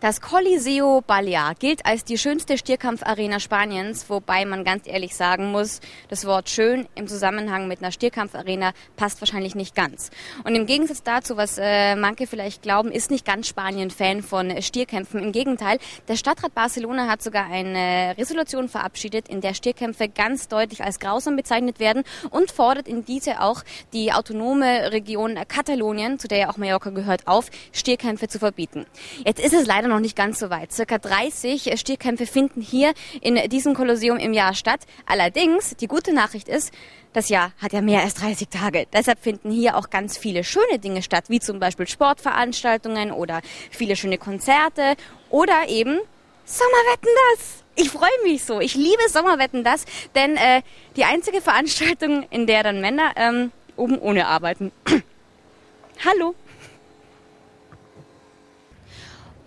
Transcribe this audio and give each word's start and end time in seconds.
Das 0.00 0.20
Coliseo 0.20 1.00
Balear 1.00 1.54
gilt 1.54 1.86
als 1.86 2.04
die 2.04 2.18
schönste 2.18 2.58
Stierkampfarena 2.58 3.40
Spaniens, 3.40 4.10
wobei 4.10 4.44
man 4.44 4.62
ganz 4.62 4.86
ehrlich 4.86 5.16
sagen 5.16 5.50
muss, 5.50 5.80
das 6.10 6.26
Wort 6.26 6.50
schön 6.50 6.86
im 6.94 7.08
Zusammenhang 7.08 7.66
mit 7.66 7.80
einer 7.80 7.90
Stierkampfarena 7.90 8.72
passt 8.96 9.22
wahrscheinlich 9.22 9.54
nicht 9.54 9.74
ganz. 9.74 10.10
Und 10.44 10.54
im 10.54 10.66
Gegensatz 10.66 11.02
dazu, 11.02 11.38
was 11.38 11.56
äh, 11.58 11.96
manche 11.96 12.26
vielleicht 12.26 12.60
glauben, 12.60 12.92
ist 12.92 13.10
nicht 13.10 13.24
ganz 13.24 13.48
Spanien 13.48 13.90
Fan 13.90 14.22
von 14.22 14.60
Stierkämpfen. 14.60 15.18
Im 15.18 15.32
Gegenteil, 15.32 15.78
der 16.08 16.16
Stadtrat 16.16 16.54
Barcelona 16.54 17.08
hat 17.08 17.22
sogar 17.22 17.46
eine 17.46 18.16
Resolution 18.18 18.68
verabschiedet, 18.68 19.30
in 19.30 19.40
der 19.40 19.54
Stierkämpfe 19.54 20.10
ganz 20.10 20.48
deutlich 20.48 20.84
als 20.84 21.00
grausam 21.00 21.36
bezeichnet 21.36 21.80
werden 21.80 22.04
und 22.28 22.50
fordert 22.50 22.86
in 22.86 23.06
diese 23.06 23.40
auch 23.40 23.62
die 23.94 24.12
autonome 24.12 24.92
Region 24.92 25.38
Katalonien, 25.48 26.18
zu 26.18 26.28
der 26.28 26.38
ja 26.38 26.50
auch 26.50 26.58
Mallorca 26.58 26.90
gehört, 26.90 27.26
auf, 27.26 27.46
Stierkämpfe 27.72 28.28
zu 28.28 28.38
verbieten. 28.38 28.84
Jetzt 29.24 29.40
ist 29.40 29.54
es 29.54 29.66
leider 29.66 29.85
leider 29.86 29.94
noch 29.94 30.00
nicht 30.00 30.16
ganz 30.16 30.38
so 30.38 30.50
weit. 30.50 30.72
Circa 30.72 30.98
30 30.98 31.72
äh, 31.72 31.76
Stierkämpfe 31.76 32.26
finden 32.26 32.60
hier 32.60 32.92
in 33.20 33.36
diesem 33.48 33.74
Kolosseum 33.74 34.18
im 34.18 34.32
Jahr 34.32 34.54
statt. 34.54 34.80
Allerdings, 35.06 35.76
die 35.76 35.86
gute 35.86 36.12
Nachricht 36.12 36.48
ist, 36.48 36.72
das 37.12 37.28
Jahr 37.28 37.52
hat 37.58 37.72
ja 37.72 37.80
mehr 37.80 38.02
als 38.02 38.14
30 38.14 38.48
Tage. 38.48 38.86
Deshalb 38.92 39.20
finden 39.22 39.50
hier 39.50 39.76
auch 39.76 39.88
ganz 39.90 40.18
viele 40.18 40.44
schöne 40.44 40.78
Dinge 40.78 41.02
statt, 41.02 41.24
wie 41.28 41.40
zum 41.40 41.60
Beispiel 41.60 41.86
Sportveranstaltungen 41.86 43.10
oder 43.10 43.40
viele 43.70 43.96
schöne 43.96 44.18
Konzerte 44.18 44.96
oder 45.30 45.68
eben 45.68 45.98
Sommerwetten 46.44 47.10
das. 47.32 47.64
Ich 47.74 47.90
freue 47.90 48.22
mich 48.22 48.44
so. 48.44 48.60
Ich 48.60 48.74
liebe 48.74 49.08
Sommerwetten 49.08 49.64
das, 49.64 49.84
denn 50.14 50.36
äh, 50.36 50.62
die 50.96 51.04
einzige 51.04 51.40
Veranstaltung, 51.40 52.24
in 52.30 52.46
der 52.46 52.62
dann 52.62 52.80
Männer 52.80 53.12
ähm, 53.16 53.50
oben 53.76 53.98
ohne 53.98 54.26
arbeiten. 54.26 54.70
Hallo. 56.04 56.34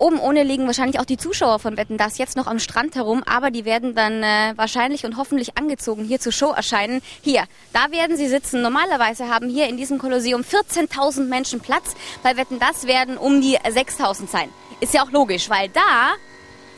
Oben 0.00 0.18
ohne 0.18 0.44
liegen 0.44 0.66
wahrscheinlich 0.66 0.98
auch 0.98 1.04
die 1.04 1.18
Zuschauer 1.18 1.58
von 1.58 1.76
Wetten 1.76 1.98
das 1.98 2.16
jetzt 2.16 2.34
noch 2.34 2.46
am 2.46 2.58
Strand 2.58 2.94
herum, 2.94 3.22
aber 3.26 3.50
die 3.50 3.66
werden 3.66 3.94
dann 3.94 4.22
äh, 4.22 4.54
wahrscheinlich 4.56 5.04
und 5.04 5.18
hoffentlich 5.18 5.58
angezogen 5.58 6.04
hier 6.04 6.18
zur 6.18 6.32
Show 6.32 6.52
erscheinen. 6.52 7.02
Hier, 7.20 7.44
da 7.74 7.90
werden 7.90 8.16
sie 8.16 8.26
sitzen. 8.26 8.62
Normalerweise 8.62 9.28
haben 9.28 9.50
hier 9.50 9.68
in 9.68 9.76
diesem 9.76 9.98
Kolosseum 9.98 10.40
14.000 10.40 11.28
Menschen 11.28 11.60
Platz. 11.60 11.94
Bei 12.22 12.38
Wetten 12.38 12.58
das 12.58 12.86
werden 12.86 13.18
um 13.18 13.42
die 13.42 13.58
6.000 13.58 14.28
sein. 14.28 14.48
Ist 14.80 14.94
ja 14.94 15.04
auch 15.04 15.10
logisch, 15.10 15.50
weil 15.50 15.68
da 15.68 16.14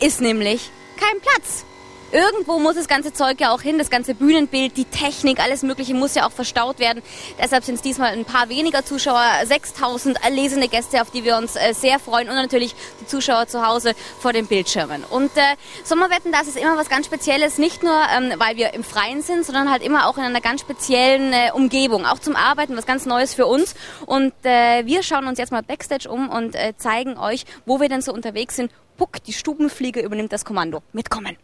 ist 0.04 0.20
nämlich 0.20 0.68
kein 0.98 1.20
Platz. 1.20 1.64
Irgendwo 2.12 2.58
muss 2.58 2.74
das 2.74 2.88
ganze 2.88 3.14
Zeug 3.14 3.40
ja 3.40 3.54
auch 3.54 3.62
hin, 3.62 3.78
das 3.78 3.88
ganze 3.88 4.14
Bühnenbild, 4.14 4.76
die 4.76 4.84
Technik, 4.84 5.40
alles 5.42 5.62
Mögliche 5.62 5.94
muss 5.94 6.14
ja 6.14 6.26
auch 6.26 6.32
verstaut 6.32 6.78
werden. 6.78 7.02
Deshalb 7.42 7.64
sind 7.64 7.76
es 7.76 7.82
diesmal 7.82 8.12
ein 8.12 8.26
paar 8.26 8.50
weniger 8.50 8.84
Zuschauer, 8.84 9.24
6000 9.46 10.22
erlesene 10.22 10.68
Gäste, 10.68 11.00
auf 11.00 11.10
die 11.10 11.24
wir 11.24 11.38
uns 11.38 11.56
äh, 11.56 11.72
sehr 11.72 11.98
freuen 11.98 12.28
und 12.28 12.34
natürlich 12.34 12.74
die 13.00 13.06
Zuschauer 13.06 13.46
zu 13.46 13.66
Hause 13.66 13.94
vor 14.20 14.34
den 14.34 14.46
Bildschirmen. 14.46 15.04
Und 15.04 15.34
äh, 15.36 15.56
Sommerwetten, 15.84 16.32
das 16.32 16.48
ist 16.48 16.58
immer 16.58 16.76
was 16.76 16.90
ganz 16.90 17.06
Spezielles, 17.06 17.56
nicht 17.56 17.82
nur, 17.82 17.98
ähm, 18.14 18.34
weil 18.36 18.56
wir 18.56 18.74
im 18.74 18.84
Freien 18.84 19.22
sind, 19.22 19.46
sondern 19.46 19.70
halt 19.70 19.82
immer 19.82 20.06
auch 20.06 20.18
in 20.18 20.24
einer 20.24 20.42
ganz 20.42 20.60
speziellen 20.60 21.32
äh, 21.32 21.50
Umgebung, 21.54 22.04
auch 22.04 22.18
zum 22.18 22.36
Arbeiten, 22.36 22.76
was 22.76 22.84
ganz 22.84 23.06
Neues 23.06 23.32
für 23.32 23.46
uns. 23.46 23.74
Und 24.04 24.34
äh, 24.42 24.84
wir 24.84 25.02
schauen 25.02 25.26
uns 25.26 25.38
jetzt 25.38 25.50
mal 25.50 25.62
Backstage 25.62 26.10
um 26.10 26.28
und 26.28 26.56
äh, 26.56 26.74
zeigen 26.76 27.16
euch, 27.16 27.46
wo 27.64 27.80
wir 27.80 27.88
denn 27.88 28.02
so 28.02 28.12
unterwegs 28.12 28.56
sind. 28.56 28.70
Puck, 28.98 29.24
die 29.24 29.32
Stubenfliege 29.32 30.00
übernimmt 30.02 30.34
das 30.34 30.44
Kommando. 30.44 30.82
Mitkommen! 30.92 31.38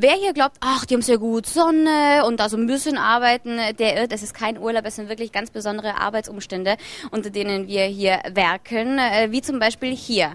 Wer 0.00 0.12
hier 0.12 0.32
glaubt, 0.32 0.58
ach, 0.60 0.84
die 0.84 0.94
haben 0.94 1.02
sehr 1.02 1.18
gut 1.18 1.44
Sonne 1.46 2.24
und 2.24 2.38
da 2.38 2.48
so 2.48 2.56
ein 2.56 2.68
bisschen 2.68 2.96
arbeiten, 2.96 3.58
der 3.80 3.96
irrt. 3.96 4.12
Es 4.12 4.22
ist 4.22 4.32
kein 4.32 4.56
Urlaub, 4.56 4.84
es 4.86 4.94
sind 4.94 5.08
wirklich 5.08 5.32
ganz 5.32 5.50
besondere 5.50 5.96
Arbeitsumstände, 6.00 6.76
unter 7.10 7.30
denen 7.30 7.66
wir 7.66 7.82
hier 7.86 8.20
werkeln, 8.32 9.00
äh, 9.00 9.32
wie 9.32 9.42
zum 9.42 9.58
Beispiel 9.58 9.92
hier. 9.92 10.34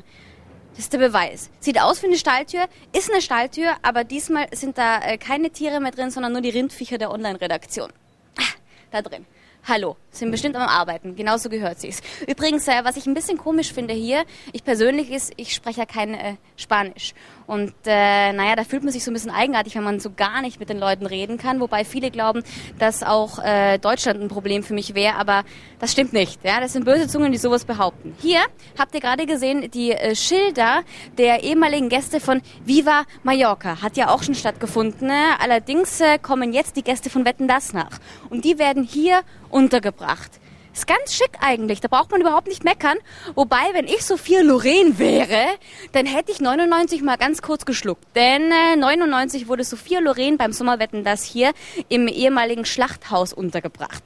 Das 0.72 0.80
ist 0.80 0.92
der 0.92 0.98
Beweis. 0.98 1.50
Sieht 1.62 1.80
aus 1.80 2.04
wie 2.04 2.08
eine 2.08 2.18
Stalltür, 2.18 2.66
ist 2.92 3.10
eine 3.10 3.22
Stalltür, 3.22 3.78
aber 3.84 4.04
diesmal 4.04 4.48
sind 4.52 4.78
da 4.78 5.00
äh, 5.00 5.18
keine 5.18 5.50
Tiere 5.50 5.80
mehr 5.80 5.92
drin, 5.92 6.12
sondern 6.12 6.34
nur 6.34 6.42
die 6.42 6.50
Rindviecher 6.50 6.98
der 6.98 7.10
Online-Redaktion. 7.10 7.94
Ah, 8.38 8.56
da 8.92 9.02
drin. 9.02 9.26
Hallo, 9.66 9.96
sind 10.12 10.30
bestimmt 10.30 10.58
am 10.58 10.68
Arbeiten, 10.68 11.16
genauso 11.16 11.48
gehört 11.48 11.80
sich's. 11.80 12.02
Übrigens, 12.28 12.68
äh, 12.68 12.84
was 12.84 12.98
ich 12.98 13.06
ein 13.06 13.14
bisschen 13.14 13.38
komisch 13.38 13.72
finde 13.72 13.94
hier, 13.94 14.26
ich 14.52 14.66
persönlich 14.66 15.10
ist, 15.10 15.32
ich 15.38 15.54
spreche 15.54 15.80
ja 15.80 15.86
kein 15.86 16.16
äh, 16.16 16.36
Spanisch. 16.58 17.14
Und 17.48 17.74
äh, 17.86 18.34
naja, 18.34 18.56
da 18.56 18.64
fühlt 18.64 18.84
man 18.84 18.92
sich 18.92 19.04
so 19.04 19.12
ein 19.12 19.14
bisschen 19.14 19.32
eigenartig, 19.32 19.76
wenn 19.76 19.84
man 19.84 20.00
so 20.00 20.12
gar 20.16 20.42
nicht 20.42 20.60
mit 20.60 20.70
den 20.70 20.80
Leuten 20.80 21.06
reden 21.06 21.38
kann. 21.38 21.60
Wobei 21.60 21.86
viele 21.86 22.12
glauben, 22.12 22.44
dass 22.80 23.04
auch 23.04 23.40
äh, 23.44 23.78
Deutschland 23.78 24.22
ein 24.22 24.28
Problem 24.28 24.64
für 24.64 24.74
mich 24.74 24.96
wäre, 24.96 25.16
aber 25.16 25.44
das 25.80 25.92
stimmt 25.92 26.14
nicht. 26.14 26.44
Ja, 26.44 26.60
das 26.60 26.74
sind 26.74 26.86
böse 26.86 27.08
Zungen, 27.08 27.32
die 27.32 27.38
sowas 27.38 27.66
behaupten. 27.66 28.16
Hier 28.22 28.40
habt 28.78 28.94
ihr 28.96 29.02
gerade 29.02 29.26
gesehen, 29.26 29.70
die 29.72 29.92
äh, 29.92 30.16
Schilder 30.16 30.84
der 31.18 31.44
ehemaligen 31.44 31.90
Gäste 31.90 32.20
von 32.20 32.42
Viva 32.66 33.04
Mallorca 33.24 33.82
hat 33.82 33.98
ja 33.98 34.10
auch 34.10 34.24
schon 34.24 34.36
stattgefunden. 34.36 35.08
Ne? 35.08 35.40
Allerdings 35.40 36.00
äh, 36.02 36.18
kommen 36.20 36.54
jetzt 36.54 36.76
die 36.76 36.84
Gäste 36.84 37.10
von 37.10 37.26
Wetten 37.26 37.48
das 37.48 37.74
nach. 37.74 38.00
Und 38.30 38.46
die 38.46 38.60
werden 38.60 38.84
hier 38.84 39.22
untergebracht. 39.50 40.40
Ist 40.74 40.88
ganz 40.88 41.14
schick 41.14 41.38
eigentlich, 41.40 41.82
da 41.82 41.88
braucht 41.88 42.10
man 42.10 42.20
überhaupt 42.20 42.48
nicht 42.48 42.64
meckern. 42.64 42.98
Wobei, 43.36 43.62
wenn 43.74 43.86
ich 43.86 44.04
Sophia 44.04 44.42
Loren 44.42 44.98
wäre, 44.98 45.46
dann 45.92 46.08
hätte 46.08 46.32
ich 46.32 46.42
99 46.42 47.04
mal 47.04 47.18
ganz 47.18 47.44
kurz 47.44 47.66
geschluckt. 47.66 48.04
Denn 48.16 48.52
äh, 48.52 48.76
99 48.76 49.48
wurde 49.48 49.64
Sophia 49.64 50.00
Loren 50.00 50.38
beim 50.38 50.52
Sommerwetten 50.52 51.04
das 51.04 51.24
hier 51.24 51.52
im 51.90 52.08
ehemaligen 52.08 52.66
Schlachthaus 52.66 53.34
untergebracht. 53.34 54.04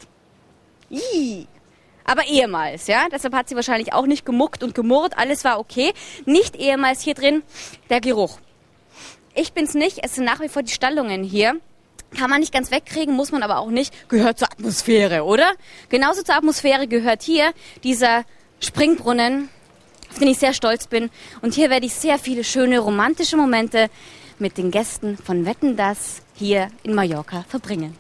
Ih. 0.90 1.48
Aber 2.04 2.26
ehemals, 2.28 2.88
ja. 2.88 3.08
Deshalb 3.12 3.34
hat 3.34 3.48
sie 3.48 3.56
wahrscheinlich 3.56 3.94
auch 3.94 4.06
nicht 4.06 4.26
gemuckt 4.26 4.62
und 4.62 4.76
gemurrt. 4.76 5.18
Alles 5.18 5.46
war 5.46 5.60
okay. 5.60 5.94
Nicht 6.26 6.58
ehemals 6.58 7.02
hier 7.02 7.14
drin 7.14 7.44
der 7.90 8.02
Geruch. 8.02 8.40
Ich 9.36 9.54
bin's 9.54 9.74
nicht. 9.74 10.00
Es 10.04 10.16
sind 10.16 10.26
nach 10.26 10.42
wie 10.42 10.50
vor 10.50 10.64
die 10.64 10.74
Stallungen 10.74 11.24
hier. 11.24 11.60
Kann 12.18 12.32
man 12.32 12.40
nicht 12.40 12.52
ganz 12.52 12.72
wegkriegen, 12.72 13.14
muss 13.14 13.32
man 13.32 13.44
aber 13.44 13.60
auch 13.60 13.70
nicht. 13.70 14.10
Gehört 14.10 14.40
zur 14.40 14.52
Atmosphäre, 14.52 15.24
oder? 15.24 15.52
Genauso 15.90 16.24
zur 16.24 16.36
Atmosphäre 16.36 16.88
gehört 16.88 17.22
hier 17.22 17.54
dieser 17.84 18.24
Springbrunnen, 18.60 19.50
auf 20.10 20.18
den 20.18 20.28
ich 20.28 20.40
sehr 20.40 20.54
stolz 20.54 20.88
bin. 20.88 21.12
Und 21.44 21.54
hier 21.54 21.70
werde 21.70 21.86
ich 21.86 21.94
sehr 21.94 22.18
viele 22.18 22.44
schöne 22.44 22.80
romantische 22.80 23.38
Momente 23.38 23.90
mit 24.40 24.58
den 24.58 24.72
Gästen 24.72 25.16
von 25.16 25.46
Wetten 25.46 25.78
das 25.78 26.24
hier 26.34 26.70
in 26.82 26.96
Mallorca 26.96 27.46
verbringen. 27.48 27.96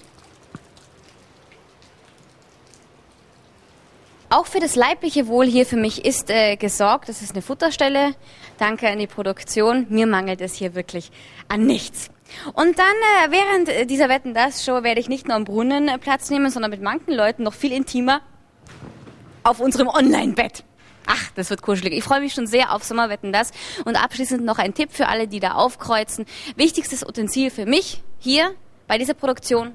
Auch 4.29 4.47
für 4.47 4.59
das 4.59 4.75
leibliche 4.75 5.27
Wohl 5.27 5.45
hier 5.45 5.65
für 5.65 5.77
mich 5.77 6.03
ist 6.05 6.31
äh, 6.31 6.57
gesorgt. 6.57 7.07
Das 7.07 7.21
ist 7.21 7.33
eine 7.33 7.43
Futterstelle. 7.43 8.15
Danke 8.57 8.89
an 8.89 8.97
die 8.97 9.07
Produktion. 9.07 9.85
Mir 9.89 10.07
mangelt 10.07 10.41
es 10.41 10.55
hier 10.55 10.73
wirklich 10.73 11.11
an 11.47 11.65
nichts. 11.65 12.09
Und 12.53 12.77
dann 12.77 12.85
äh, 13.25 13.31
während 13.31 13.89
dieser 13.89 14.09
Wetten 14.09 14.33
das 14.33 14.63
Show 14.63 14.83
werde 14.83 14.99
ich 14.99 15.09
nicht 15.09 15.27
nur 15.27 15.35
am 15.35 15.45
Brunnen 15.45 15.87
äh, 15.87 15.97
Platz 15.97 16.29
nehmen, 16.29 16.49
sondern 16.49 16.71
mit 16.71 16.81
manchen 16.81 17.13
Leuten 17.13 17.43
noch 17.43 17.53
viel 17.53 17.71
intimer 17.71 18.21
auf 19.43 19.59
unserem 19.59 19.87
Online-Bett. 19.87 20.63
Ach, 21.05 21.31
das 21.35 21.49
wird 21.49 21.61
kuschelig. 21.61 21.93
Ich 21.93 22.03
freue 22.03 22.19
mich 22.19 22.33
schon 22.33 22.47
sehr 22.47 22.73
auf 22.73 22.83
Sommerwetten 22.83 23.31
das. 23.31 23.51
Und 23.85 23.95
abschließend 23.95 24.43
noch 24.43 24.59
ein 24.59 24.73
Tipp 24.73 24.91
für 24.91 25.07
alle, 25.07 25.27
die 25.27 25.39
da 25.39 25.53
aufkreuzen. 25.53 26.25
Wichtigstes 26.57 27.05
Utensil 27.05 27.49
für 27.49 27.65
mich 27.65 28.03
hier 28.19 28.53
bei 28.87 28.97
dieser 28.97 29.13
Produktion. 29.13 29.73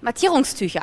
Mattierungstücher 0.00 0.82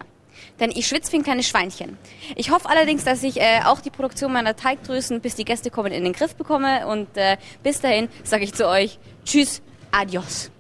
denn 0.60 0.72
ich 0.72 0.88
schwitze 0.88 1.12
wie 1.12 1.18
ein 1.18 1.24
kleines 1.24 1.48
Schweinchen. 1.48 1.98
Ich 2.36 2.52
hoffe 2.52 2.70
allerdings, 2.70 3.04
dass 3.04 3.24
ich 3.24 3.40
äh, 3.40 3.62
auch 3.66 3.82
die 3.82 3.90
Produktion 3.90 4.34
meiner 4.34 4.56
Teigdrüsen, 4.56 5.22
bis 5.22 5.36
die 5.36 5.46
Gäste 5.46 5.70
kommen, 5.70 5.92
in 5.92 6.04
den 6.04 6.14
Griff 6.14 6.36
bekomme. 6.36 6.88
Und 6.88 7.16
äh, 7.18 7.38
bis 7.64 7.82
dahin 7.82 8.10
sage 8.24 8.44
ich 8.44 8.54
zu 8.54 8.68
euch 8.68 9.00
Tschüss, 9.26 9.62
adios. 9.92 10.52